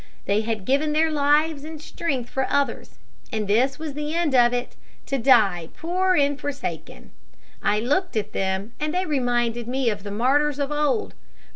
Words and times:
They 0.25 0.41
had 0.41 0.65
given 0.65 0.93
their 0.93 1.11
lives 1.11 1.63
and 1.63 1.79
strength 1.79 2.27
for 2.27 2.47
others, 2.49 2.97
and 3.31 3.47
this 3.47 3.77
was 3.77 3.93
the 3.93 4.15
end 4.15 4.33
of 4.33 4.51
it 4.51 4.75
to 5.05 5.19
die 5.19 5.69
poor 5.77 6.15
and 6.15 6.41
forsaken. 6.41 7.11
I 7.61 7.79
looked 7.81 8.17
at 8.17 8.33
them, 8.33 8.71
and 8.79 8.95
they 8.95 9.05
reminded 9.05 9.67
me 9.67 9.91
of 9.91 10.01
the 10.01 10.09
martyrs 10.09 10.57
of 10.57 10.71
old. 10.71 11.13